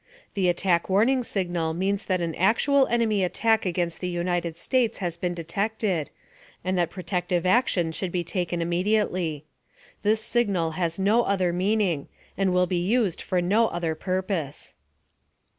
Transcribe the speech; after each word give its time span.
The 0.33 0.49
Attack 0.49 0.89
Warning 0.89 1.23
Signal 1.23 1.75
means 1.75 2.05
that 2.05 2.21
an 2.21 2.33
actual 2.33 2.87
enemy 2.87 3.23
attack 3.23 3.67
against 3.67 3.99
the 4.01 4.09
United 4.09 4.57
States 4.57 4.97
has 4.97 5.15
been 5.15 5.35
detected, 5.35 6.09
and 6.63 6.75
that 6.75 6.89
protective 6.89 7.45
action 7.45 7.91
should 7.91 8.11
be 8.11 8.23
taken 8.23 8.63
immediately. 8.63 9.45
This 10.01 10.19
signal 10.23 10.71
has 10.71 10.97
no 10.97 11.21
other 11.21 11.53
meaning, 11.53 12.07
and 12.35 12.51
will 12.51 12.65
be 12.65 12.81
used 12.83 13.21
for 13.21 13.43
no 13.43 13.67
other 13.67 13.93
purpose. 13.93 14.73